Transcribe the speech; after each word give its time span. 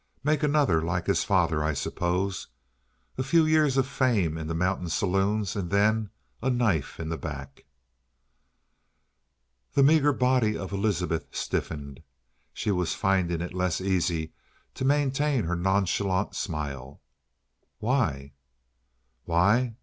Make 0.23 0.41
another 0.41 0.81
like 0.81 1.05
his 1.05 1.23
father, 1.23 1.63
I 1.63 1.73
suppose. 1.73 2.47
A 3.19 3.23
few 3.23 3.45
years 3.45 3.77
of 3.77 3.85
fame 3.85 4.35
in 4.35 4.47
the 4.47 4.55
mountain 4.55 4.89
saloons, 4.89 5.55
and 5.55 5.69
then 5.69 6.09
a 6.41 6.49
knife 6.49 6.99
in 6.99 7.09
the 7.09 7.19
back." 7.19 7.65
The 9.73 9.83
meager 9.83 10.11
body 10.11 10.57
of 10.57 10.71
Elizabeth 10.73 11.27
stiffened. 11.29 12.01
She 12.51 12.71
was 12.71 12.95
finding 12.95 13.41
it 13.41 13.53
less 13.53 13.79
easy 13.79 14.33
to 14.73 14.83
maintain 14.85 15.43
her 15.43 15.55
nonchalant 15.55 16.35
smile. 16.35 16.99
"Why?" 17.77 18.33
"Why? 19.25 19.75